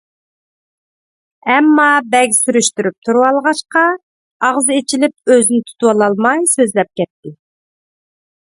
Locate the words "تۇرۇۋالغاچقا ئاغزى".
3.09-4.79